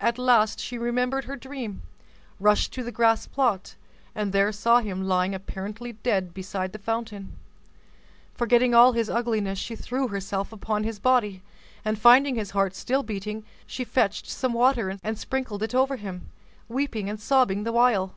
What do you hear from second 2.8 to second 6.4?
the grass plot, and there saw him lying apparently dead